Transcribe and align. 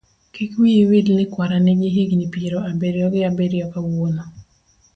kik 0.33 0.51
wiyi 0.61 0.83
wil 0.89 1.07
ni 1.15 1.25
kwara 1.33 1.57
nigi 1.65 1.89
higni 1.95 2.25
piero 2.33 2.59
abiriyo 2.69 3.07
ga 3.13 3.29
biriyo 3.37 3.65
kawuono. 3.73 4.23